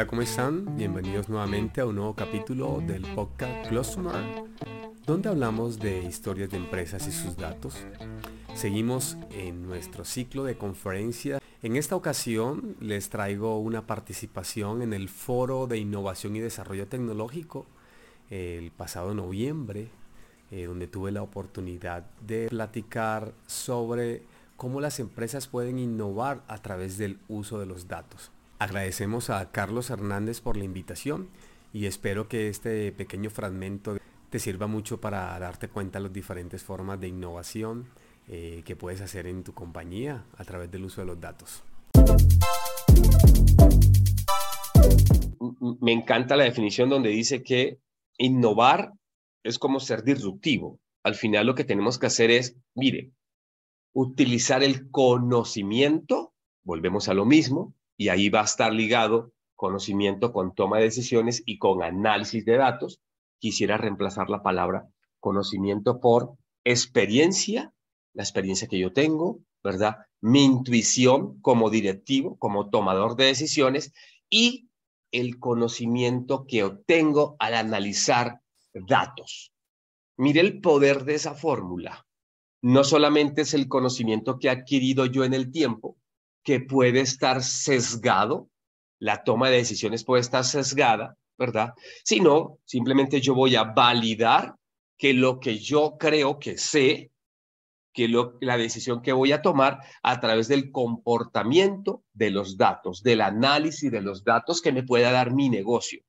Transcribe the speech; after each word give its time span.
Hola, 0.00 0.08
¿cómo 0.08 0.22
están? 0.22 0.78
Bienvenidos 0.78 1.28
nuevamente 1.28 1.82
a 1.82 1.86
un 1.86 1.96
nuevo 1.96 2.16
capítulo 2.16 2.80
del 2.80 3.02
podcast 3.14 3.68
Customer, 3.68 4.44
donde 5.04 5.28
hablamos 5.28 5.78
de 5.78 6.02
historias 6.02 6.48
de 6.48 6.56
empresas 6.56 7.06
y 7.06 7.12
sus 7.12 7.36
datos. 7.36 7.74
Seguimos 8.54 9.18
en 9.30 9.62
nuestro 9.66 10.06
ciclo 10.06 10.44
de 10.44 10.56
conferencias. 10.56 11.42
En 11.62 11.76
esta 11.76 11.96
ocasión 11.96 12.76
les 12.80 13.10
traigo 13.10 13.58
una 13.58 13.86
participación 13.86 14.80
en 14.80 14.94
el 14.94 15.10
Foro 15.10 15.66
de 15.66 15.76
Innovación 15.76 16.34
y 16.34 16.40
Desarrollo 16.40 16.88
Tecnológico 16.88 17.66
el 18.30 18.70
pasado 18.70 19.12
noviembre, 19.12 19.90
eh, 20.50 20.64
donde 20.64 20.86
tuve 20.86 21.12
la 21.12 21.20
oportunidad 21.20 22.06
de 22.26 22.48
platicar 22.48 23.34
sobre 23.46 24.22
cómo 24.56 24.80
las 24.80 24.98
empresas 24.98 25.46
pueden 25.46 25.78
innovar 25.78 26.42
a 26.48 26.56
través 26.56 26.96
del 26.96 27.18
uso 27.28 27.60
de 27.60 27.66
los 27.66 27.86
datos. 27.86 28.32
Agradecemos 28.60 29.30
a 29.30 29.50
Carlos 29.52 29.88
Hernández 29.88 30.42
por 30.42 30.58
la 30.58 30.64
invitación 30.64 31.30
y 31.72 31.86
espero 31.86 32.28
que 32.28 32.50
este 32.50 32.92
pequeño 32.92 33.30
fragmento 33.30 33.96
te 34.28 34.38
sirva 34.38 34.66
mucho 34.66 35.00
para 35.00 35.38
darte 35.38 35.68
cuenta 35.68 35.98
de 35.98 36.02
las 36.02 36.12
diferentes 36.12 36.62
formas 36.62 37.00
de 37.00 37.08
innovación 37.08 37.86
eh, 38.28 38.60
que 38.66 38.76
puedes 38.76 39.00
hacer 39.00 39.26
en 39.26 39.44
tu 39.44 39.54
compañía 39.54 40.26
a 40.36 40.44
través 40.44 40.70
del 40.70 40.84
uso 40.84 41.00
de 41.00 41.06
los 41.06 41.18
datos. 41.18 41.62
Me 45.80 45.92
encanta 45.92 46.36
la 46.36 46.44
definición 46.44 46.90
donde 46.90 47.08
dice 47.08 47.42
que 47.42 47.78
innovar 48.18 48.92
es 49.42 49.58
como 49.58 49.80
ser 49.80 50.04
disruptivo. 50.04 50.78
Al 51.02 51.14
final 51.14 51.46
lo 51.46 51.54
que 51.54 51.64
tenemos 51.64 51.98
que 51.98 52.08
hacer 52.08 52.30
es, 52.30 52.58
mire, 52.74 53.10
utilizar 53.94 54.62
el 54.62 54.90
conocimiento, 54.90 56.34
volvemos 56.62 57.08
a 57.08 57.14
lo 57.14 57.24
mismo, 57.24 57.74
y 58.00 58.08
ahí 58.08 58.30
va 58.30 58.40
a 58.40 58.44
estar 58.44 58.72
ligado 58.72 59.34
conocimiento 59.54 60.32
con 60.32 60.54
toma 60.54 60.78
de 60.78 60.84
decisiones 60.84 61.42
y 61.44 61.58
con 61.58 61.82
análisis 61.82 62.46
de 62.46 62.56
datos. 62.56 63.02
Quisiera 63.38 63.76
reemplazar 63.76 64.30
la 64.30 64.42
palabra 64.42 64.88
conocimiento 65.18 66.00
por 66.00 66.32
experiencia, 66.64 67.74
la 68.14 68.22
experiencia 68.22 68.68
que 68.68 68.78
yo 68.78 68.94
tengo, 68.94 69.40
¿verdad? 69.62 69.98
Mi 70.22 70.44
intuición 70.44 71.42
como 71.42 71.68
directivo, 71.68 72.38
como 72.38 72.70
tomador 72.70 73.16
de 73.16 73.26
decisiones 73.26 73.92
y 74.30 74.70
el 75.12 75.38
conocimiento 75.38 76.46
que 76.48 76.64
obtengo 76.64 77.36
al 77.38 77.52
analizar 77.52 78.40
datos. 78.72 79.52
Mire 80.16 80.40
el 80.40 80.62
poder 80.62 81.04
de 81.04 81.16
esa 81.16 81.34
fórmula. 81.34 82.06
No 82.62 82.82
solamente 82.82 83.42
es 83.42 83.52
el 83.52 83.68
conocimiento 83.68 84.38
que 84.38 84.46
he 84.46 84.50
adquirido 84.50 85.04
yo 85.04 85.24
en 85.24 85.34
el 85.34 85.50
tiempo, 85.50 85.99
que 86.42 86.60
puede 86.60 87.00
estar 87.00 87.42
sesgado, 87.42 88.48
la 88.98 89.24
toma 89.24 89.50
de 89.50 89.58
decisiones 89.58 90.04
puede 90.04 90.20
estar 90.20 90.44
sesgada, 90.44 91.16
¿verdad? 91.38 91.74
Sino 92.04 92.58
simplemente 92.64 93.20
yo 93.20 93.34
voy 93.34 93.56
a 93.56 93.64
validar 93.64 94.54
que 94.98 95.14
lo 95.14 95.40
que 95.40 95.58
yo 95.58 95.96
creo 95.98 96.38
que 96.38 96.58
sé, 96.58 97.10
que 97.92 98.08
la 98.40 98.56
decisión 98.56 99.02
que 99.02 99.12
voy 99.12 99.32
a 99.32 99.42
tomar 99.42 99.80
a 100.02 100.20
través 100.20 100.48
del 100.48 100.70
comportamiento 100.70 102.04
de 102.12 102.30
los 102.30 102.56
datos, 102.56 103.02
del 103.02 103.22
análisis 103.22 103.90
de 103.90 104.02
los 104.02 104.22
datos 104.22 104.60
que 104.60 104.72
me 104.72 104.82
pueda 104.82 105.10
dar 105.10 105.32
mi 105.32 105.48
negocio. 105.48 106.02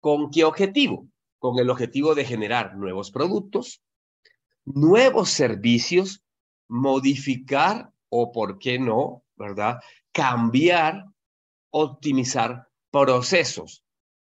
¿Con 0.00 0.30
qué 0.30 0.44
objetivo? 0.44 1.08
Con 1.38 1.58
el 1.58 1.70
objetivo 1.70 2.14
de 2.14 2.24
generar 2.24 2.76
nuevos 2.76 3.10
productos, 3.10 3.82
nuevos 4.64 5.30
servicios, 5.30 6.22
modificar 6.68 7.90
o, 8.08 8.32
por 8.32 8.58
qué 8.58 8.78
no, 8.78 9.24
¿verdad? 9.36 9.80
Cambiar, 10.12 11.04
optimizar 11.70 12.68
procesos 12.90 13.84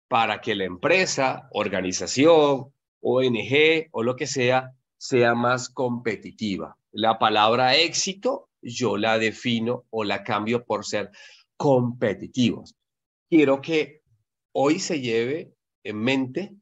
para 0.08 0.40
que 0.40 0.54
la 0.54 0.64
empresa, 0.64 1.48
organización, 1.52 2.72
ONG 3.00 3.88
o 3.92 4.02
lo 4.02 4.16
que 4.16 4.26
sea, 4.26 4.72
sea 4.96 5.34
más 5.34 5.68
competitiva. 5.68 6.76
La 6.90 7.18
palabra 7.18 7.76
éxito 7.76 8.48
yo 8.60 8.96
la 8.96 9.18
defino 9.18 9.84
o 9.90 10.04
la 10.04 10.24
cambio 10.24 10.64
por 10.64 10.84
ser 10.84 11.10
competitivos. 11.56 12.74
Quiero 13.28 13.60
que 13.60 14.02
hoy 14.52 14.80
se 14.80 15.00
lleve 15.00 15.52
en 15.84 15.98
mente 15.98 16.56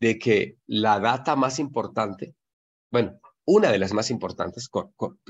de 0.00 0.18
que 0.18 0.56
la 0.66 0.98
data 1.00 1.36
más 1.36 1.58
importante, 1.58 2.34
bueno, 2.90 3.20
una 3.44 3.70
de 3.70 3.78
las 3.78 3.92
más 3.92 4.10
importantes, 4.10 4.70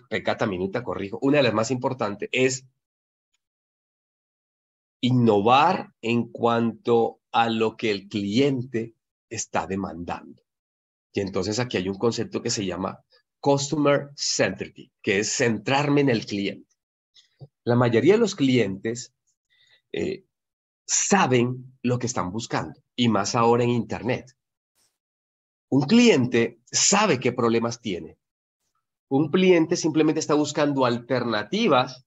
pecata 0.09 0.47
minuta, 0.47 0.83
corrijo, 0.83 1.19
una 1.23 1.39
de 1.39 1.45
las 1.45 1.55
más 1.55 1.71
importantes 1.71 2.29
es 2.33 2.67
innovar 5.01 5.93
en 6.01 6.31
cuanto 6.31 7.21
a 7.33 7.49
lo 7.49 7.77
que 7.77 7.91
el 7.91 8.09
cliente 8.09 8.95
está 9.29 9.67
demandando. 9.67 10.43
Y 11.13 11.21
entonces 11.21 11.59
aquí 11.59 11.77
hay 11.77 11.89
un 11.89 11.99
concepto 11.99 12.43
que 12.43 12.51
se 12.51 12.65
llama 12.65 13.03
Customer 13.41 14.11
Centricity, 14.15 14.93
que 15.03 15.19
es 15.19 15.37
centrarme 15.37 16.03
en 16.03 16.11
el 16.11 16.25
cliente. 16.25 16.69
La 17.65 17.75
mayoría 17.75 18.15
de 18.15 18.21
los 18.21 18.35
clientes 18.35 19.13
eh, 19.93 20.25
saben 20.87 21.77
lo 21.83 21.99
que 21.99 22.07
están 22.07 22.31
buscando, 22.31 22.81
y 22.95 23.09
más 23.09 23.35
ahora 23.35 23.65
en 23.65 23.71
Internet. 23.71 24.37
Un 25.73 25.87
cliente 25.87 26.61
sabe 26.71 27.19
qué 27.19 27.33
problemas 27.33 27.81
tiene. 27.81 28.19
Un 29.09 29.31
cliente 29.31 29.75
simplemente 29.77 30.21
está 30.21 30.35
buscando 30.35 30.85
alternativas, 30.85 32.05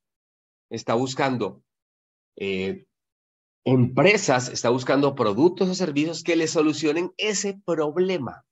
está 0.69 0.93
buscando 0.93 1.63
eh, 2.35 2.85
empresas, 3.63 4.49
está 4.49 4.69
buscando 4.69 5.15
productos 5.15 5.67
o 5.67 5.73
servicios 5.73 6.21
que 6.21 6.35
le 6.35 6.47
solucionen 6.47 7.11
ese 7.17 7.59
problema. 7.65 8.45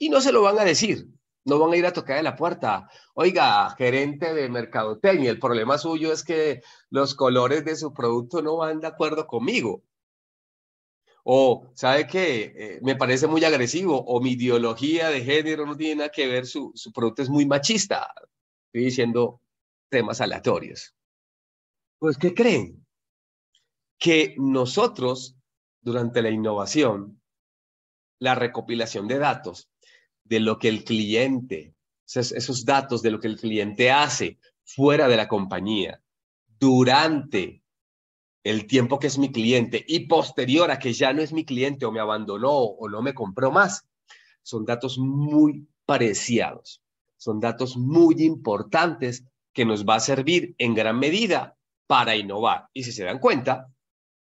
Y 0.00 0.08
no 0.08 0.20
se 0.20 0.32
lo 0.32 0.42
van 0.42 0.58
a 0.58 0.64
decir, 0.64 1.06
no 1.44 1.60
van 1.60 1.72
a 1.72 1.76
ir 1.76 1.86
a 1.86 1.92
tocar 1.92 2.18
en 2.18 2.24
la 2.24 2.34
puerta. 2.34 2.90
Oiga, 3.14 3.70
gerente 3.78 4.34
de 4.34 4.48
mercadotecnia, 4.48 5.30
el 5.30 5.38
problema 5.38 5.78
suyo 5.78 6.12
es 6.12 6.24
que 6.24 6.60
los 6.88 7.14
colores 7.14 7.64
de 7.64 7.76
su 7.76 7.94
producto 7.94 8.42
no 8.42 8.56
van 8.56 8.80
de 8.80 8.88
acuerdo 8.88 9.28
conmigo. 9.28 9.84
O, 11.24 11.70
¿sabe 11.74 12.06
qué? 12.06 12.52
Eh, 12.56 12.80
me 12.82 12.96
parece 12.96 13.26
muy 13.26 13.44
agresivo. 13.44 14.02
O 14.04 14.20
mi 14.20 14.32
ideología 14.32 15.08
de 15.10 15.22
género 15.22 15.66
no 15.66 15.76
tiene 15.76 15.96
nada 15.96 16.10
que 16.10 16.26
ver, 16.26 16.46
su, 16.46 16.72
su 16.74 16.92
producto 16.92 17.22
es 17.22 17.28
muy 17.28 17.46
machista. 17.46 18.12
Estoy 18.66 18.84
diciendo 18.84 19.40
temas 19.90 20.20
aleatorios. 20.20 20.94
Pues, 21.98 22.16
¿qué 22.16 22.32
creen? 22.34 22.86
Que 23.98 24.34
nosotros, 24.38 25.36
durante 25.82 26.22
la 26.22 26.30
innovación, 26.30 27.20
la 28.18 28.34
recopilación 28.34 29.08
de 29.08 29.18
datos, 29.18 29.68
de 30.24 30.40
lo 30.40 30.58
que 30.58 30.68
el 30.68 30.84
cliente, 30.84 31.74
esos 32.06 32.64
datos 32.64 33.02
de 33.02 33.10
lo 33.10 33.20
que 33.20 33.28
el 33.28 33.36
cliente 33.36 33.90
hace 33.90 34.38
fuera 34.64 35.08
de 35.08 35.16
la 35.16 35.28
compañía, 35.28 36.02
durante 36.58 37.59
el 38.42 38.66
tiempo 38.66 38.98
que 38.98 39.06
es 39.06 39.18
mi 39.18 39.30
cliente 39.30 39.84
y 39.86 40.06
posterior 40.06 40.70
a 40.70 40.78
que 40.78 40.92
ya 40.92 41.12
no 41.12 41.22
es 41.22 41.32
mi 41.32 41.44
cliente 41.44 41.84
o 41.84 41.92
me 41.92 42.00
abandonó 42.00 42.50
o 42.50 42.88
no 42.88 43.02
me 43.02 43.14
compró 43.14 43.50
más, 43.50 43.86
son 44.42 44.64
datos 44.64 44.98
muy 44.98 45.66
preciados, 45.84 46.82
son 47.16 47.40
datos 47.40 47.76
muy 47.76 48.22
importantes 48.22 49.24
que 49.52 49.64
nos 49.64 49.84
va 49.84 49.96
a 49.96 50.00
servir 50.00 50.54
en 50.58 50.74
gran 50.74 50.98
medida 50.98 51.56
para 51.86 52.16
innovar. 52.16 52.68
Y 52.72 52.84
si 52.84 52.92
se 52.92 53.04
dan 53.04 53.18
cuenta, 53.18 53.68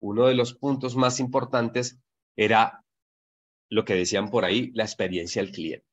uno 0.00 0.26
de 0.26 0.34
los 0.34 0.54
puntos 0.54 0.96
más 0.96 1.20
importantes 1.20 1.98
era 2.36 2.84
lo 3.68 3.84
que 3.84 3.94
decían 3.94 4.30
por 4.30 4.44
ahí, 4.44 4.70
la 4.74 4.84
experiencia 4.84 5.42
del 5.42 5.52
cliente. 5.52 5.86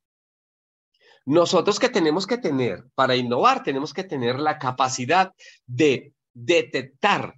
Nosotros 1.26 1.80
que 1.80 1.90
tenemos 1.90 2.28
que 2.28 2.38
tener 2.38 2.86
para 2.94 3.16
innovar, 3.16 3.64
tenemos 3.64 3.94
que 3.94 4.04
tener 4.04 4.40
la 4.40 4.58
capacidad 4.60 5.34
de 5.66 6.14
detectar 6.34 7.36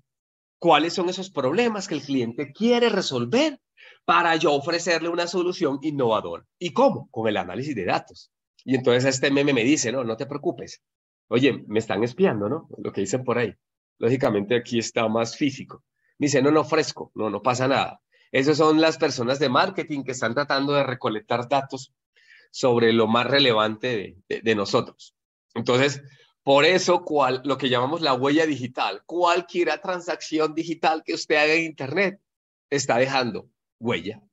cuáles 0.60 0.94
son 0.94 1.10
esos 1.10 1.30
problemas 1.30 1.88
que 1.88 1.96
el 1.96 2.02
cliente 2.02 2.52
quiere 2.52 2.90
resolver 2.90 3.60
para 4.06 4.36
yo 4.36 4.54
ofrecerle 4.54 5.10
una 5.10 5.28
solución 5.28 5.80
innovadora. 5.82 6.46
¿Y 6.58 6.72
cómo? 6.72 7.10
Con 7.12 7.28
el 7.28 7.38
análisis 7.38 7.76
de 7.76 7.86
datos. 7.86 8.32
Y 8.64 8.76
entonces 8.76 9.06
este 9.06 9.32
meme 9.32 9.54
me 9.54 9.64
dice, 9.64 9.92
no, 9.92 10.04
no 10.04 10.18
te 10.18 10.26
preocupes. 10.26 10.82
Oye, 11.30 11.64
me 11.68 11.80
están 11.80 12.04
espiando, 12.04 12.48
¿no? 12.48 12.70
Lo 12.78 12.92
que 12.92 13.02
dicen 13.02 13.24
por 13.24 13.38
ahí. 13.38 13.54
Lógicamente 13.98 14.56
aquí 14.56 14.80
está 14.80 15.08
más 15.08 15.36
físico. 15.36 15.84
Me 16.20 16.28
dice, 16.28 16.42
no, 16.42 16.52
no, 16.52 16.64
fresco, 16.64 17.12
no, 17.16 17.30
no 17.30 17.42
pasa 17.42 17.68
nada. 17.68 18.00
Esas 18.32 18.58
son 18.58 18.82
las 18.82 18.98
personas 18.98 19.40
de 19.40 19.50
marketing 19.50 20.04
que 20.04 20.12
están 20.12 20.34
tratando 20.34 20.74
de 20.74 20.84
recolectar 20.84 21.48
datos 21.48 21.94
sobre 22.52 22.94
lo 22.94 23.08
más 23.08 23.28
relevante 23.28 24.18
de, 24.28 24.42
de 24.42 24.56
nosotros. 24.56 25.16
Entonces, 25.54 26.02
por 26.48 26.64
eso, 26.64 27.04
lo 27.44 27.58
que 27.58 27.68
llamamos 27.68 28.00
la 28.00 28.14
huella 28.14 28.46
digital, 28.46 29.04
cualquier 29.06 29.68
transacción 29.82 30.56
digital 30.56 31.04
que 31.06 31.14
usted 31.14 31.36
haga 31.36 31.54
en 31.56 31.66
Internet 31.66 32.22
está 32.70 32.98
dejando 32.98 33.50
huella. 33.82 34.24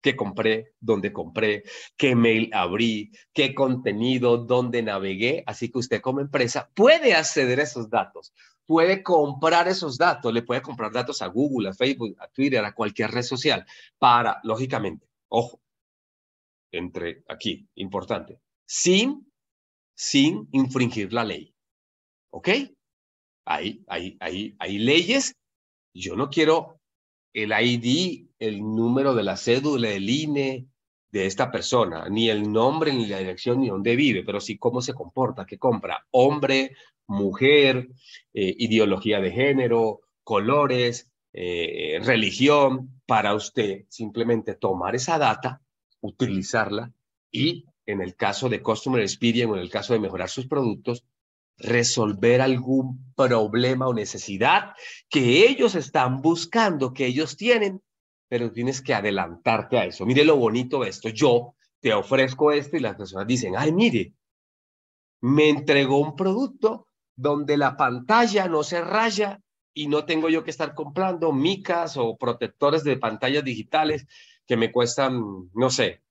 ¿Qué 0.00 0.16
compré? 0.16 0.72
¿Dónde 0.80 1.12
compré? 1.12 1.64
¿Qué 1.98 2.14
mail 2.14 2.48
abrí? 2.54 3.12
¿Qué 3.34 3.54
contenido? 3.54 4.38
¿Dónde 4.38 4.82
navegué? 4.82 5.44
Así 5.46 5.70
que 5.70 5.76
usted 5.76 6.00
como 6.00 6.20
empresa 6.20 6.70
puede 6.74 7.12
acceder 7.12 7.60
a 7.60 7.64
esos 7.64 7.90
datos. 7.90 8.32
puede 8.64 9.02
comprar 9.02 9.68
esos 9.68 9.98
datos, 9.98 10.32
le 10.32 10.40
puede 10.40 10.62
comprar 10.62 10.90
datos 10.90 11.20
a 11.20 11.26
Google, 11.26 11.68
a 11.68 11.74
Facebook, 11.74 12.16
a 12.18 12.28
Twitter, 12.28 12.64
a 12.64 12.72
cualquier 12.72 13.10
red 13.10 13.24
social, 13.24 13.66
para, 13.98 14.40
lógicamente, 14.42 15.06
ojo, 15.28 15.60
entre 16.72 17.24
aquí, 17.28 17.68
importante, 17.74 18.40
sin, 18.64 19.30
sin 19.94 20.48
infringir 20.52 21.12
la 21.12 21.24
ley. 21.24 21.54
¿Ok? 22.30 22.48
Hay, 23.44 23.82
hay, 23.88 24.16
hay, 24.58 24.78
leyes. 24.78 25.34
Yo 25.94 26.16
no 26.16 26.28
quiero 26.28 26.80
el 27.32 27.52
ID, 27.52 28.26
el 28.38 28.60
número 28.60 29.14
de 29.14 29.22
la 29.22 29.36
cédula, 29.36 29.90
el 29.90 30.08
INE 30.08 30.66
de 31.10 31.26
esta 31.26 31.50
persona, 31.50 32.08
ni 32.10 32.28
el 32.28 32.52
nombre, 32.52 32.92
ni 32.92 33.06
la 33.06 33.18
dirección, 33.18 33.60
ni 33.60 33.68
dónde 33.68 33.96
vive, 33.96 34.22
pero 34.24 34.40
sí 34.40 34.58
cómo 34.58 34.82
se 34.82 34.92
comporta, 34.92 35.46
qué 35.46 35.58
compra, 35.58 36.06
hombre, 36.10 36.76
mujer, 37.06 37.88
eh, 38.34 38.54
ideología 38.58 39.20
de 39.20 39.30
género, 39.30 40.00
colores, 40.22 41.10
eh, 41.32 41.98
religión, 42.02 43.00
para 43.06 43.34
usted 43.34 43.86
simplemente 43.88 44.54
tomar 44.54 44.94
esa 44.94 45.18
data, 45.18 45.62
utilizarla 46.02 46.92
y 47.30 47.64
en 47.86 48.02
el 48.02 48.16
caso 48.16 48.50
de 48.50 48.60
Customer 48.60 49.00
Experience 49.00 49.50
o 49.50 49.56
en 49.56 49.62
el 49.62 49.70
caso 49.70 49.94
de 49.94 50.00
mejorar 50.00 50.28
sus 50.28 50.46
productos, 50.46 51.04
resolver 51.58 52.40
algún 52.40 53.12
problema 53.14 53.88
o 53.88 53.94
necesidad 53.94 54.72
que 55.08 55.48
ellos 55.48 55.74
están 55.74 56.22
buscando, 56.22 56.92
que 56.92 57.06
ellos 57.06 57.36
tienen, 57.36 57.82
pero 58.28 58.52
tienes 58.52 58.80
que 58.80 58.94
adelantarte 58.94 59.78
a 59.78 59.84
eso. 59.84 60.06
Mire 60.06 60.24
lo 60.24 60.36
bonito 60.36 60.80
de 60.80 60.90
esto. 60.90 61.08
Yo 61.08 61.54
te 61.80 61.92
ofrezco 61.92 62.52
esto 62.52 62.76
y 62.76 62.80
las 62.80 62.96
personas 62.96 63.26
dicen, 63.26 63.54
ay, 63.56 63.72
mire, 63.72 64.14
me 65.20 65.48
entregó 65.48 65.98
un 65.98 66.14
producto 66.14 66.88
donde 67.16 67.56
la 67.56 67.76
pantalla 67.76 68.46
no 68.46 68.62
se 68.62 68.80
raya 68.80 69.40
y 69.74 69.88
no 69.88 70.04
tengo 70.04 70.28
yo 70.28 70.44
que 70.44 70.50
estar 70.50 70.74
comprando 70.74 71.32
micas 71.32 71.96
o 71.96 72.16
protectores 72.16 72.84
de 72.84 72.96
pantallas 72.96 73.44
digitales 73.44 74.06
que 74.46 74.56
me 74.56 74.70
cuestan, 74.70 75.50
no 75.52 75.70
sé, 75.70 76.02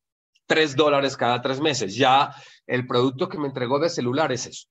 tres 0.46 0.76
dólares 0.76 1.16
cada 1.16 1.42
tres 1.42 1.62
meses. 1.62 1.96
Ya 1.96 2.34
el 2.66 2.86
producto 2.86 3.30
que 3.30 3.38
me 3.38 3.48
entregó 3.48 3.80
de 3.80 3.90
celular 3.90 4.32
es 4.32 4.46
eso. 4.48 4.68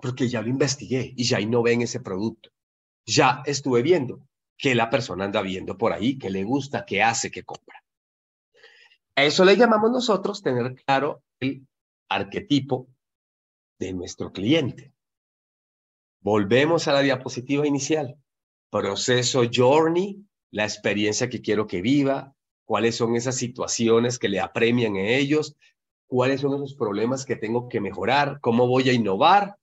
Porque 0.00 0.28
ya 0.28 0.42
lo 0.42 0.48
investigué 0.48 1.12
y 1.16 1.24
ya 1.24 1.40
no 1.40 1.62
ven 1.62 1.82
ese 1.82 2.00
producto. 2.00 2.50
Ya 3.04 3.42
estuve 3.44 3.82
viendo 3.82 4.20
que 4.56 4.74
la 4.74 4.90
persona 4.90 5.24
anda 5.24 5.42
viendo 5.42 5.76
por 5.76 5.92
ahí, 5.92 6.18
que 6.18 6.30
le 6.30 6.44
gusta, 6.44 6.84
que 6.84 7.02
hace, 7.02 7.30
que 7.30 7.44
compra. 7.44 7.82
A 9.16 9.24
eso 9.24 9.44
le 9.44 9.56
llamamos 9.56 9.90
nosotros 9.90 10.42
tener 10.42 10.74
claro 10.84 11.22
el 11.40 11.66
arquetipo 12.08 12.88
de 13.78 13.92
nuestro 13.92 14.32
cliente. 14.32 14.92
Volvemos 16.20 16.88
a 16.88 16.92
la 16.92 17.00
diapositiva 17.00 17.66
inicial. 17.66 18.16
Proceso 18.70 19.42
journey, 19.52 20.24
la 20.50 20.64
experiencia 20.64 21.28
que 21.28 21.40
quiero 21.40 21.66
que 21.66 21.80
viva, 21.80 22.34
cuáles 22.64 22.96
son 22.96 23.16
esas 23.16 23.36
situaciones 23.36 24.18
que 24.18 24.28
le 24.28 24.40
apremian 24.40 24.96
a 24.96 25.08
ellos, 25.08 25.56
cuáles 26.06 26.40
son 26.40 26.54
esos 26.54 26.74
problemas 26.74 27.24
que 27.24 27.36
tengo 27.36 27.68
que 27.68 27.80
mejorar, 27.80 28.40
cómo 28.40 28.66
voy 28.66 28.88
a 28.90 28.92
innovar 28.92 29.56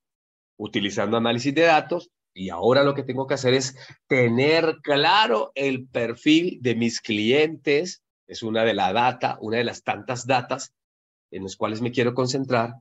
utilizando 0.57 1.17
análisis 1.17 1.53
de 1.53 1.63
datos. 1.63 2.11
Y 2.33 2.49
ahora 2.49 2.83
lo 2.83 2.93
que 2.93 3.03
tengo 3.03 3.27
que 3.27 3.35
hacer 3.35 3.53
es 3.53 3.77
tener 4.07 4.77
claro 4.83 5.51
el 5.55 5.87
perfil 5.87 6.59
de 6.61 6.75
mis 6.75 6.99
clientes. 6.99 8.03
Es 8.27 8.43
una 8.43 8.63
de 8.63 8.73
la 8.73 8.91
data, 8.91 9.37
una 9.41 9.57
de 9.57 9.63
las 9.63 9.83
tantas 9.83 10.27
datas 10.27 10.73
en 11.31 11.43
las 11.43 11.55
cuales 11.55 11.81
me 11.81 11.91
quiero 11.91 12.13
concentrar 12.13 12.75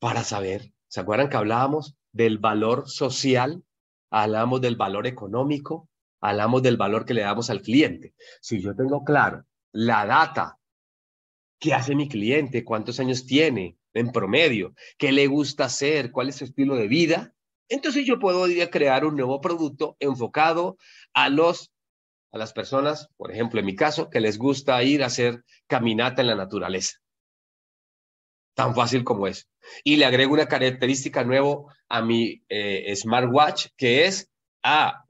para 0.00 0.24
saber. 0.24 0.72
¿Se 0.88 1.00
acuerdan 1.00 1.28
que 1.28 1.36
hablábamos 1.36 1.96
del 2.12 2.38
valor 2.38 2.88
social, 2.88 3.62
hablamos 4.10 4.60
del 4.60 4.76
valor 4.76 5.06
económico, 5.06 5.88
hablamos 6.20 6.62
del 6.62 6.76
valor 6.76 7.04
que 7.04 7.14
le 7.14 7.22
damos 7.22 7.50
al 7.50 7.60
cliente. 7.60 8.14
Si 8.40 8.60
yo 8.60 8.74
tengo 8.74 9.04
claro 9.04 9.44
la 9.72 10.06
data, 10.06 10.58
qué 11.58 11.74
hace 11.74 11.94
mi 11.94 12.08
cliente, 12.08 12.64
cuántos 12.64 13.00
años 13.00 13.26
tiene 13.26 13.75
en 13.96 14.12
promedio, 14.12 14.74
qué 14.98 15.12
le 15.12 15.26
gusta 15.26 15.64
hacer, 15.64 16.12
cuál 16.12 16.28
es 16.28 16.36
su 16.36 16.44
estilo 16.44 16.76
de 16.76 16.88
vida, 16.88 17.34
entonces 17.68 18.06
yo 18.06 18.18
puedo 18.18 18.46
crear 18.70 19.04
un 19.04 19.16
nuevo 19.16 19.40
producto 19.40 19.96
enfocado 19.98 20.76
a 21.14 21.28
los 21.28 21.72
a 22.32 22.38
las 22.38 22.52
personas, 22.52 23.08
por 23.16 23.32
ejemplo, 23.32 23.60
en 23.60 23.66
mi 23.66 23.74
caso, 23.74 24.10
que 24.10 24.20
les 24.20 24.36
gusta 24.36 24.82
ir 24.82 25.02
a 25.02 25.06
hacer 25.06 25.42
caminata 25.66 26.20
en 26.20 26.28
la 26.28 26.34
naturaleza. 26.34 26.98
Tan 28.54 28.74
fácil 28.74 29.04
como 29.04 29.26
es. 29.26 29.48
Y 29.84 29.96
le 29.96 30.04
agrego 30.04 30.34
una 30.34 30.46
característica 30.46 31.24
nueva 31.24 31.74
a 31.88 32.02
mi 32.02 32.42
eh, 32.48 32.94
smartwatch, 32.94 33.68
que 33.76 34.04
es, 34.04 34.30
ah, 34.62 35.04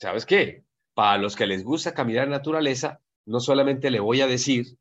¿sabes 0.00 0.24
qué? 0.24 0.64
Para 0.94 1.18
los 1.18 1.34
que 1.34 1.46
les 1.46 1.64
gusta 1.64 1.94
caminar 1.94 2.24
en 2.24 2.30
naturaleza, 2.30 3.00
no 3.26 3.40
solamente 3.40 3.90
le 3.90 4.00
voy 4.00 4.20
a 4.20 4.26
decir 4.26 4.78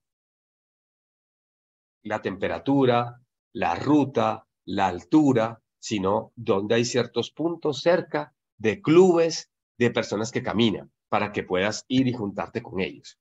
la 2.03 2.21
temperatura, 2.21 3.21
la 3.57 3.75
ruta, 3.75 4.45
la 4.65 4.87
altura, 4.87 5.61
sino 5.79 6.31
donde 6.35 6.75
hay 6.75 6.85
ciertos 6.85 7.31
puntos 7.31 7.81
cerca 7.81 8.33
de 8.57 8.81
clubes 8.81 9.49
de 9.77 9.91
personas 9.91 10.31
que 10.31 10.43
caminan 10.43 10.91
para 11.09 11.31
que 11.31 11.43
puedas 11.43 11.85
ir 11.87 12.07
y 12.07 12.13
juntarte 12.13 12.61
con 12.61 12.79
ellos. 12.79 13.17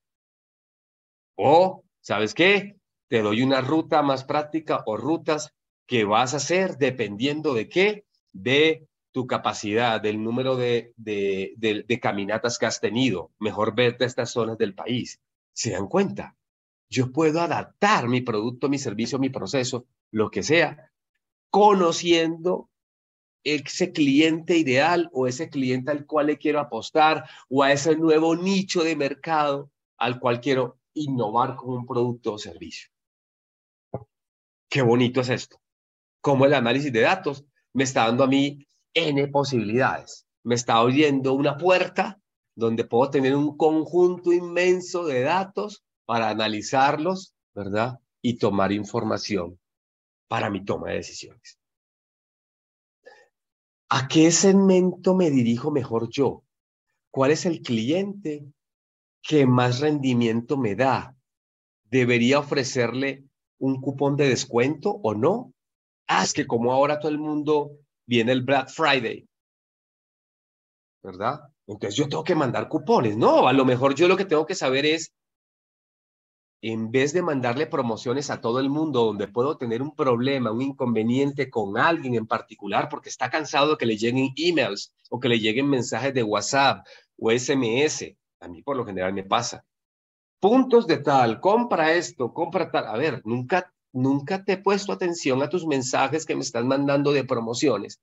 O, 1.37 1.85
¿sabes 2.01 2.35
qué? 2.35 2.77
te 3.09 3.23
doy 3.23 3.43
una 3.43 3.61
ruta 3.61 4.03
más 4.03 4.25
práctica 4.25 4.83
o 4.87 4.97
rutas 4.97 5.55
que 5.87 6.05
vas 6.05 6.35
a 6.35 6.39
hacer 6.39 6.77
dependiendo 6.79 7.55
de 7.55 7.69
qué, 7.69 8.05
de 8.33 8.89
tu 9.13 9.27
capacidad, 9.27 10.01
del 10.01 10.23
número 10.23 10.57
de, 10.57 10.93
de, 10.97 11.55
de, 11.57 12.01
caminatas 12.01 12.59
que 12.59 12.67
has 12.67 12.81
tenido. 12.81 13.31
Mejor 13.39 13.75
verte 13.75 14.05
a 14.05 14.07
estas 14.07 14.31
zonas 14.31 14.59
del 14.59 14.75
país. 14.75 15.21
¿Se 15.53 15.71
dan 15.71 15.87
cuenta? 15.87 16.37
Yo 16.91 17.13
puedo 17.13 17.41
adaptar 17.41 18.09
mi 18.09 18.21
producto, 18.21 18.69
mi 18.69 18.79
servicio, 18.79 19.19
mi 19.19 19.31
proceso, 19.31 19.87
lo 20.17 20.31
que 20.31 20.43
sea, 20.43 20.91
conociendo 21.51 22.71
ese 23.45 23.93
cliente 23.93 24.57
ideal 24.57 25.11
o 25.13 25.27
ese 25.27 25.51
cliente 25.51 25.91
al 25.91 26.07
cual 26.07 26.29
le 26.29 26.39
quiero 26.39 26.59
apostar 26.59 27.29
o 27.51 27.63
a 27.63 27.71
ese 27.71 27.97
nuevo 27.97 28.35
nicho 28.35 28.83
de 28.83 28.97
mercado 28.97 29.71
al 29.99 30.19
cual 30.19 30.41
quiero 30.41 30.79
innovar 30.95 31.55
con 31.55 31.75
un 31.75 31.87
producto 31.87 32.33
o 32.33 32.39
servicio. 32.39 32.89
Qué 34.71 34.81
bonito 34.81 35.21
es 35.21 35.29
esto. 35.29 35.61
Cómo 36.23 36.47
el 36.47 36.55
análisis 36.55 36.91
de 36.91 37.03
datos 37.03 37.45
me 37.75 37.85
está 37.85 38.07
dando 38.07 38.25
a 38.25 38.27
mí 38.27 38.67
N 38.95 39.29
posibilidades. 39.29 40.27
Me 40.45 40.55
está 40.55 40.77
abriendo 40.77 41.35
una 41.35 41.59
puerta 41.59 42.19
donde 42.55 42.85
puedo 42.85 43.11
tener 43.11 43.37
un 43.37 43.55
conjunto 43.59 44.33
inmenso 44.33 45.05
de 45.05 45.21
datos 45.21 45.85
para 46.07 46.31
analizarlos, 46.31 47.35
¿verdad? 47.55 47.99
Y 48.23 48.39
tomar 48.39 48.73
información 48.73 49.59
para 50.29 50.51
mi 50.51 50.65
toma 50.65 50.91
de 50.91 50.97
decisiones. 50.97 51.59
¿A 53.89 54.09
qué 54.09 54.31
segmento 54.31 55.15
me 55.15 55.31
dirijo 55.31 55.71
mejor 55.71 56.09
yo? 56.11 56.43
¿Cuál 57.11 57.31
es 57.31 57.47
el 57.47 57.63
cliente 57.63 58.45
que 59.23 59.47
más 59.47 59.81
rendimiento 59.81 60.57
me 60.57 60.75
da? 60.75 61.17
¿Debería 61.85 62.41
ofrecerle 62.41 63.27
un 63.59 63.81
cupón 63.81 64.17
de 64.17 64.29
descuento 64.29 65.01
o 65.03 65.15
no. 65.15 65.53
Ah, 66.07 66.23
es 66.23 66.33
que 66.33 66.47
como 66.47 66.73
ahora 66.73 66.99
todo 66.99 67.11
el 67.11 67.19
mundo 67.19 67.79
viene 68.07 68.33
el 68.33 68.43
Black 68.43 68.69
Friday, 68.69 69.29
¿verdad? 71.03 71.41
Entonces 71.67 71.97
yo 71.97 72.09
tengo 72.09 72.23
que 72.23 72.35
mandar 72.35 72.69
cupones. 72.69 73.17
No, 73.17 73.49
a 73.49 73.53
lo 73.53 73.65
mejor 73.65 73.95
yo 73.95 74.07
lo 74.07 74.17
que 74.17 74.25
tengo 74.25 74.47
que 74.47 74.55
saber 74.55 74.87
es, 74.87 75.13
en 76.63 76.91
vez 76.91 77.13
de 77.13 77.23
mandarle 77.23 77.67
promociones 77.67 78.31
a 78.31 78.41
todo 78.41 78.61
el 78.61 78.71
mundo 78.71 79.05
donde 79.05 79.29
puedo 79.29 79.57
tener 79.57 79.83
un 79.83 79.95
problema, 79.95 80.53
un 80.53 80.63
inconveniente 80.63 81.51
con 81.51 81.79
alguien 81.79 82.15
en 82.15 82.27
particular 82.27 82.89
porque 82.89 83.09
está 83.09 83.31
cansado 83.31 83.73
de 83.73 83.77
que 83.77 83.87
le 83.87 83.97
lleguen 83.97 84.33
emails 84.37 84.93
o 85.11 85.21
que 85.21 85.29
le 85.29 85.39
lleguen 85.39 85.69
mensajes 85.69 86.15
de 86.15 86.23
WhatsApp 86.23 86.87
o 87.19 87.31
SMS, 87.31 88.17
a 88.41 88.49
mí 88.49 88.63
por 88.63 88.77
lo 88.77 88.85
general 88.85 89.13
me 89.13 89.25
pasa 89.25 89.65
puntos 90.41 90.87
de 90.87 90.99
tal, 90.99 91.41
compra 91.41 91.95
esto, 91.95 92.33
compra 92.33 92.71
tal. 92.71 92.87
A 92.87 92.97
ver, 92.97 93.23
nunca, 93.25 93.73
nunca 93.93 94.45
te 94.45 94.53
he 94.53 94.59
puesto 94.59 94.93
atención 94.93 95.43
a 95.43 95.49
tus 95.49 95.67
mensajes 95.67 96.25
que 96.25 96.35
me 96.35 96.43
están 96.43 96.69
mandando 96.69 97.13
de 97.13 97.25
promociones. 97.25 98.01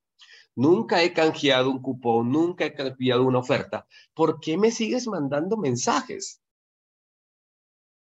Nunca 0.56 1.02
he 1.02 1.12
canjeado 1.12 1.70
un 1.70 1.82
cupón, 1.82 2.30
nunca 2.30 2.64
he 2.64 2.74
canjeado 2.74 3.24
una 3.24 3.38
oferta. 3.38 3.86
¿Por 4.14 4.40
qué 4.40 4.56
me 4.56 4.70
sigues 4.70 5.06
mandando 5.06 5.56
mensajes? 5.56 6.40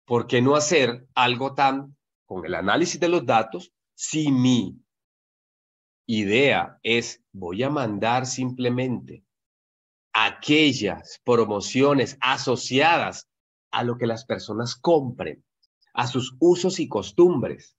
¿Por 0.05 0.27
qué 0.27 0.43
no 0.43 0.57
hacer 0.57 1.07
algo 1.15 1.55
tan 1.55 1.97
con 2.27 2.45
el 2.45 2.55
análisis 2.55 2.99
de 2.99 3.09
los 3.09 3.25
datos 3.25 3.73
si 3.95 4.31
mi 4.33 4.83
idea 6.07 6.79
es 6.83 7.23
voy 7.33 7.63
a 7.63 7.71
mandar 7.71 8.27
simplemente 8.27 9.25
aquellas 10.13 11.21
promociones 11.25 12.19
asociadas 12.21 13.29
a 13.71 13.85
lo 13.85 13.97
que 13.97 14.07
las 14.07 14.25
personas 14.25 14.77
compren, 14.77 15.45
a 15.95 16.07
sus 16.07 16.37
usos 16.39 16.81
y 16.81 16.89
costumbres. 16.89 17.77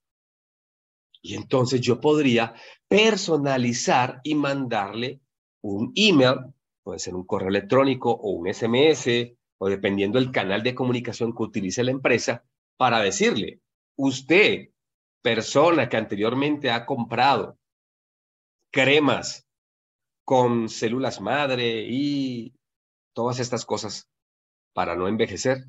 Y 1.22 1.36
entonces 1.36 1.80
yo 1.80 2.00
podría 2.00 2.54
personalizar 2.88 4.20
y 4.24 4.34
mandarle 4.34 5.20
un 5.62 5.92
email, 5.94 6.36
puede 6.82 6.98
ser 6.98 7.14
un 7.14 7.24
correo 7.24 7.48
electrónico 7.48 8.10
o 8.10 8.32
un 8.32 8.52
SMS, 8.52 9.36
o 9.64 9.70
dependiendo 9.70 10.18
del 10.18 10.30
canal 10.30 10.62
de 10.62 10.74
comunicación 10.74 11.34
que 11.34 11.42
utilice 11.42 11.82
la 11.82 11.90
empresa, 11.90 12.44
para 12.76 13.00
decirle, 13.00 13.62
usted, 13.96 14.68
persona 15.22 15.88
que 15.88 15.96
anteriormente 15.96 16.70
ha 16.70 16.84
comprado 16.84 17.56
cremas 18.70 19.46
con 20.22 20.68
células 20.68 21.22
madre 21.22 21.86
y 21.88 22.52
todas 23.14 23.40
estas 23.40 23.64
cosas 23.64 24.06
para 24.74 24.96
no 24.96 25.08
envejecer, 25.08 25.64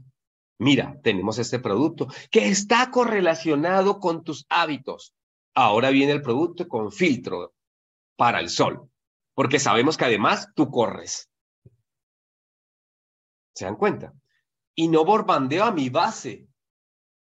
mira, 0.60 1.00
tenemos 1.02 1.40
este 1.40 1.60
producto 1.60 2.10
que 2.30 2.50
está 2.50 2.92
correlacionado 2.92 4.02
con 4.02 4.26
tus 4.26 4.46
hábitos. 4.50 5.14
Ahora 5.54 5.90
viene 5.90 6.12
el 6.12 6.22
producto 6.22 6.68
con 6.68 6.92
filtro 6.92 7.54
para 8.18 8.42
el 8.42 8.50
sol, 8.50 8.90
porque 9.36 9.58
sabemos 9.58 9.96
que 9.96 10.04
además 10.04 10.50
tú 10.54 10.70
corres. 10.70 11.30
¿Se 13.56 13.66
dan 13.66 13.78
cuenta? 13.78 14.14
Y 14.76 14.90
no 14.90 15.06
borbandeo 15.06 15.64
a 15.64 15.72
mi 15.72 15.90
base 15.90 16.48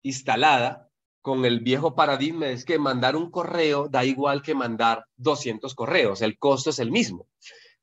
instalada 0.01 0.89
con 1.21 1.45
el 1.45 1.59
viejo 1.59 1.93
paradigma 1.93 2.47
es 2.47 2.65
que 2.65 2.79
mandar 2.79 3.15
un 3.15 3.29
correo 3.29 3.87
da 3.87 4.03
igual 4.03 4.41
que 4.41 4.55
mandar 4.55 5.05
200 5.17 5.75
correos, 5.75 6.21
el 6.21 6.39
costo 6.39 6.71
es 6.71 6.79
el 6.79 6.89
mismo. 6.89 7.27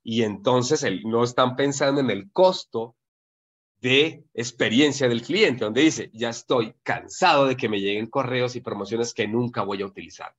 Y 0.03 0.23
entonces 0.23 0.85
no 1.05 1.23
están 1.23 1.55
pensando 1.55 2.01
en 2.01 2.11
el 2.11 2.33
costo 2.33 2.97
de 3.81 4.25
experiencia 4.35 5.09
del 5.09 5.23
cliente, 5.23 5.65
donde 5.65 5.83
dice, 5.83 6.11
ya 6.13 6.31
estoy 6.31 6.75
cansado 6.83 7.47
de 7.47 7.57
que 7.57 7.69
me 7.69 7.81
lleguen 7.81 8.09
correos 8.09 8.57
y 8.57 8.61
promociones 8.61 9.15
que 9.15 9.29
nunca 9.29 9.63
voy 9.63 9.83
a 9.83 9.87
utilizar. 9.87 10.35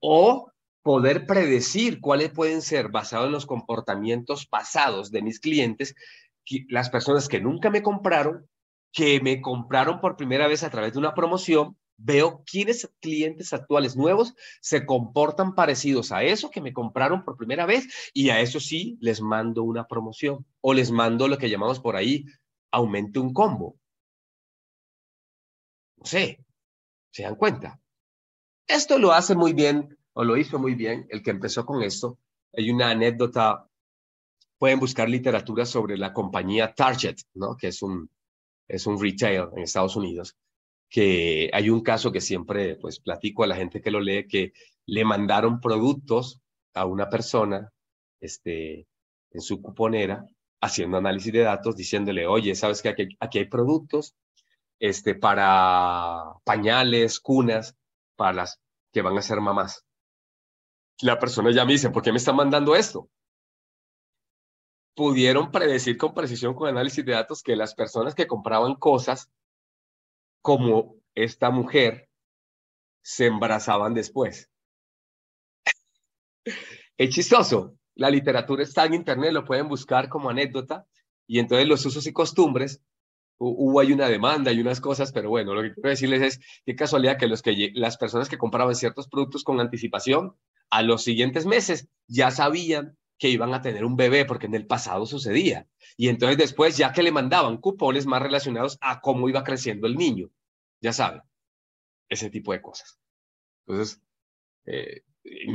O 0.00 0.50
poder 0.82 1.26
predecir 1.26 2.00
cuáles 2.00 2.30
pueden 2.30 2.62
ser, 2.62 2.88
basados 2.88 3.26
en 3.26 3.32
los 3.32 3.44
comportamientos 3.44 4.46
pasados 4.46 5.10
de 5.10 5.20
mis 5.20 5.40
clientes, 5.40 5.94
las 6.68 6.90
personas 6.90 7.28
que 7.28 7.40
nunca 7.40 7.70
me 7.70 7.82
compraron, 7.82 8.48
que 8.92 9.20
me 9.20 9.40
compraron 9.40 10.00
por 10.00 10.16
primera 10.16 10.48
vez 10.48 10.62
a 10.62 10.70
través 10.70 10.92
de 10.92 10.98
una 10.98 11.14
promoción, 11.14 11.76
veo 11.98 12.44
quiénes 12.46 12.88
clientes 13.00 13.52
actuales 13.52 13.96
nuevos 13.96 14.34
se 14.60 14.86
comportan 14.86 15.54
parecidos 15.54 16.12
a 16.12 16.22
eso 16.22 16.50
que 16.50 16.60
me 16.60 16.72
compraron 16.72 17.24
por 17.24 17.36
primera 17.36 17.66
vez 17.66 17.88
y 18.14 18.30
a 18.30 18.40
eso 18.40 18.60
sí 18.60 18.96
les 19.00 19.20
mando 19.20 19.64
una 19.64 19.86
promoción 19.86 20.46
o 20.60 20.72
les 20.74 20.90
mando 20.92 21.26
lo 21.26 21.38
que 21.38 21.50
llamamos 21.50 21.80
por 21.80 21.96
ahí 21.96 22.24
aumente 22.70 23.18
un 23.18 23.32
combo. 23.32 23.76
No 25.96 26.04
sé, 26.04 26.44
¿se 27.10 27.24
dan 27.24 27.34
cuenta? 27.34 27.80
Esto 28.66 28.98
lo 28.98 29.12
hace 29.12 29.34
muy 29.34 29.52
bien, 29.52 29.98
o 30.12 30.24
lo 30.24 30.36
hizo 30.36 30.58
muy 30.58 30.74
bien, 30.74 31.06
el 31.10 31.22
que 31.22 31.30
empezó 31.30 31.64
con 31.64 31.82
esto. 31.82 32.18
Hay 32.56 32.70
una 32.70 32.90
anécdota, 32.90 33.67
pueden 34.58 34.80
buscar 34.80 35.08
literatura 35.08 35.64
sobre 35.64 35.96
la 35.96 36.12
compañía 36.12 36.74
Target, 36.74 37.16
¿no? 37.34 37.56
que 37.56 37.68
es 37.68 37.82
un, 37.82 38.10
es 38.66 38.86
un 38.86 39.00
retail 39.00 39.48
en 39.56 39.62
Estados 39.62 39.96
Unidos, 39.96 40.36
que 40.88 41.50
hay 41.52 41.70
un 41.70 41.80
caso 41.80 42.12
que 42.12 42.20
siempre 42.20 42.76
pues 42.76 43.00
platico 43.00 43.44
a 43.44 43.46
la 43.46 43.56
gente 43.56 43.80
que 43.80 43.90
lo 43.90 44.00
lee, 44.00 44.26
que 44.26 44.52
le 44.86 45.04
mandaron 45.04 45.60
productos 45.60 46.40
a 46.74 46.84
una 46.84 47.08
persona 47.08 47.72
este, 48.20 48.86
en 49.30 49.40
su 49.40 49.62
cuponera 49.62 50.26
haciendo 50.60 50.98
análisis 50.98 51.32
de 51.32 51.40
datos, 51.40 51.76
diciéndole, 51.76 52.26
oye, 52.26 52.54
sabes 52.54 52.82
que 52.82 52.88
aquí, 52.88 53.08
aquí 53.20 53.38
hay 53.38 53.44
productos 53.44 54.16
este, 54.80 55.14
para 55.14 56.34
pañales, 56.44 57.20
cunas, 57.20 57.76
para 58.16 58.32
las 58.32 58.60
que 58.92 59.02
van 59.02 59.16
a 59.16 59.22
ser 59.22 59.40
mamás. 59.40 59.84
La 61.00 61.18
persona 61.18 61.52
ya 61.52 61.64
me 61.64 61.72
dice, 61.72 61.90
¿por 61.90 62.02
qué 62.02 62.10
me 62.10 62.18
está 62.18 62.32
mandando 62.32 62.74
esto? 62.74 63.08
Pudieron 64.98 65.52
predecir 65.52 65.96
con 65.96 66.12
precisión 66.12 66.54
con 66.54 66.68
análisis 66.68 67.04
de 67.04 67.12
datos 67.12 67.44
que 67.44 67.54
las 67.54 67.72
personas 67.72 68.16
que 68.16 68.26
compraban 68.26 68.74
cosas 68.74 69.30
como 70.42 70.96
esta 71.14 71.50
mujer 71.50 72.08
se 73.00 73.26
embarazaban 73.26 73.94
después. 73.94 74.50
es 76.96 77.10
chistoso, 77.10 77.76
la 77.94 78.10
literatura 78.10 78.64
está 78.64 78.86
en 78.86 78.94
internet, 78.94 79.30
lo 79.30 79.44
pueden 79.44 79.68
buscar 79.68 80.08
como 80.08 80.30
anécdota, 80.30 80.84
y 81.28 81.38
entonces 81.38 81.68
los 81.68 81.86
usos 81.86 82.04
y 82.08 82.12
costumbres, 82.12 82.82
hubo 83.38 83.78
hay 83.78 83.92
una 83.92 84.08
demanda 84.08 84.50
y 84.50 84.60
unas 84.60 84.80
cosas, 84.80 85.12
pero 85.12 85.30
bueno, 85.30 85.54
lo 85.54 85.62
que 85.62 85.74
quiero 85.74 85.90
decirles 85.90 86.22
es 86.22 86.40
qué 86.66 86.74
casualidad 86.74 87.18
que, 87.18 87.28
los 87.28 87.42
que 87.42 87.70
las 87.72 87.98
personas 87.98 88.28
que 88.28 88.36
compraban 88.36 88.74
ciertos 88.74 89.06
productos 89.06 89.44
con 89.44 89.60
anticipación, 89.60 90.34
a 90.70 90.82
los 90.82 91.04
siguientes 91.04 91.46
meses 91.46 91.86
ya 92.08 92.32
sabían 92.32 92.97
que 93.18 93.28
iban 93.28 93.52
a 93.52 93.62
tener 93.62 93.84
un 93.84 93.96
bebé, 93.96 94.24
porque 94.24 94.46
en 94.46 94.54
el 94.54 94.66
pasado 94.66 95.06
sucedía. 95.06 95.66
Y 95.96 96.08
entonces 96.08 96.38
después, 96.38 96.76
ya 96.76 96.92
que 96.92 97.02
le 97.02 97.12
mandaban 97.12 97.58
cupones 97.58 98.06
más 98.06 98.22
relacionados 98.22 98.78
a 98.80 99.00
cómo 99.00 99.28
iba 99.28 99.44
creciendo 99.44 99.86
el 99.86 99.96
niño, 99.96 100.30
ya 100.80 100.92
saben, 100.92 101.22
ese 102.08 102.30
tipo 102.30 102.52
de 102.52 102.62
cosas. 102.62 102.98
Entonces, 103.66 104.00
eh, 104.66 105.02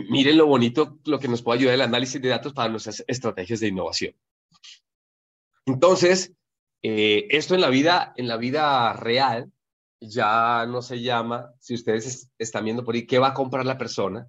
miren 0.09 0.37
lo 0.37 0.47
bonito, 0.47 0.99
lo 1.05 1.19
que 1.19 1.27
nos 1.27 1.41
puede 1.41 1.59
ayudar 1.59 1.75
el 1.75 1.81
análisis 1.81 2.21
de 2.21 2.29
datos 2.29 2.53
para 2.53 2.69
nuestras 2.69 3.03
estrategias 3.07 3.59
de 3.59 3.67
innovación. 3.67 4.15
Entonces, 5.65 6.33
eh, 6.81 7.27
esto 7.29 7.55
en 7.55 7.61
la 7.61 7.69
vida, 7.69 8.13
en 8.17 8.27
la 8.27 8.37
vida 8.37 8.93
real 8.93 9.51
ya 10.01 10.65
no 10.65 10.81
se 10.81 11.01
llama, 11.01 11.53
si 11.59 11.75
ustedes 11.75 12.29
están 12.37 12.65
viendo 12.65 12.83
por 12.83 12.95
ahí, 12.95 13.07
qué 13.07 13.19
va 13.19 13.29
a 13.29 13.33
comprar 13.33 13.65
la 13.65 13.77
persona, 13.77 14.27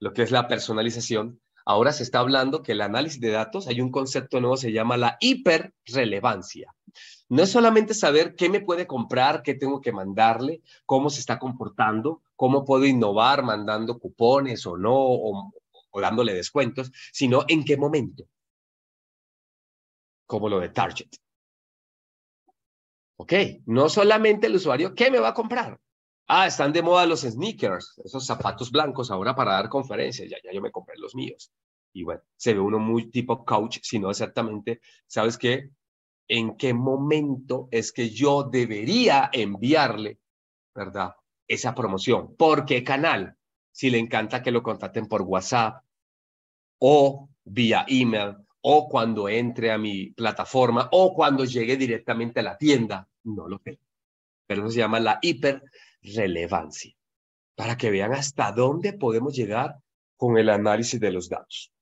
lo 0.00 0.12
que 0.12 0.22
es 0.22 0.32
la 0.32 0.48
personalización. 0.48 1.40
Ahora 1.64 1.92
se 1.92 2.02
está 2.02 2.18
hablando 2.18 2.62
que 2.62 2.72
el 2.72 2.82
análisis 2.82 3.20
de 3.20 3.30
datos, 3.30 3.66
hay 3.68 3.80
un 3.80 3.90
concepto 3.90 4.40
nuevo, 4.40 4.56
se 4.56 4.72
llama 4.72 4.96
la 4.96 5.16
hiperrelevancia. 5.20 6.74
No 7.28 7.42
es 7.42 7.50
solamente 7.50 7.94
saber 7.94 8.34
qué 8.34 8.48
me 8.48 8.60
puede 8.60 8.86
comprar, 8.86 9.42
qué 9.42 9.54
tengo 9.54 9.80
que 9.80 9.92
mandarle, 9.92 10.62
cómo 10.84 11.08
se 11.08 11.20
está 11.20 11.38
comportando, 11.38 12.22
cómo 12.36 12.64
puedo 12.64 12.84
innovar 12.84 13.42
mandando 13.42 13.98
cupones 13.98 14.66
o 14.66 14.76
no, 14.76 14.94
o, 14.94 15.52
dándole 16.00 16.34
descuentos, 16.34 16.92
sino 17.12 17.44
en 17.48 17.64
qué 17.64 17.76
momento. 17.76 18.24
Como 20.26 20.48
lo 20.48 20.60
de 20.60 20.68
Target. 20.68 21.08
Ok, 23.16 23.32
no 23.66 23.88
solamente 23.88 24.48
el 24.48 24.56
usuario, 24.56 24.94
¿qué 24.94 25.10
me 25.10 25.20
va 25.20 25.28
a 25.28 25.34
comprar? 25.34 25.78
Ah, 26.26 26.46
están 26.46 26.72
de 26.72 26.82
moda 26.82 27.06
los 27.06 27.20
sneakers, 27.20 28.00
esos 28.04 28.24
zapatos 28.24 28.70
blancos 28.70 29.10
ahora 29.10 29.34
para 29.34 29.52
dar 29.52 29.68
conferencias, 29.68 30.28
ya, 30.30 30.38
ya 30.42 30.52
yo 30.52 30.62
me 30.62 30.70
compré 30.70 30.96
los 30.98 31.14
míos. 31.14 31.52
Y 31.92 32.02
bueno, 32.02 32.22
se 32.36 32.54
ve 32.54 32.60
uno 32.60 32.78
muy 32.78 33.10
tipo 33.10 33.44
coach, 33.44 33.78
sino 33.82 34.10
exactamente, 34.10 34.80
¿sabes 35.06 35.36
qué? 35.36 35.70
en 36.28 36.56
qué 36.56 36.72
momento 36.74 37.68
es 37.70 37.92
que 37.92 38.10
yo 38.10 38.44
debería 38.44 39.30
enviarle, 39.32 40.18
¿verdad? 40.74 41.14
Esa 41.46 41.74
promoción. 41.74 42.34
¿Por 42.36 42.64
qué 42.64 42.82
canal? 42.82 43.36
Si 43.70 43.90
le 43.90 43.98
encanta 43.98 44.42
que 44.42 44.50
lo 44.50 44.62
contacten 44.62 45.06
por 45.06 45.22
WhatsApp 45.22 45.82
o 46.78 47.28
vía 47.44 47.84
email 47.88 48.36
o 48.62 48.88
cuando 48.88 49.28
entre 49.28 49.70
a 49.70 49.78
mi 49.78 50.10
plataforma 50.10 50.88
o 50.92 51.12
cuando 51.14 51.44
llegue 51.44 51.76
directamente 51.76 52.40
a 52.40 52.44
la 52.44 52.56
tienda, 52.56 53.08
no 53.24 53.48
lo 53.48 53.58
sé. 53.58 53.78
Pero 54.46 54.62
eso 54.62 54.70
se 54.70 54.78
llama 54.78 55.00
la 55.00 55.18
hiperrelevancia, 56.04 56.92
para 57.56 57.76
que 57.76 57.90
vean 57.90 58.12
hasta 58.12 58.52
dónde 58.52 58.92
podemos 58.92 59.34
llegar 59.34 59.76
con 60.16 60.38
el 60.38 60.50
análisis 60.50 61.00
de 61.00 61.10
los 61.10 61.28
datos. 61.28 61.72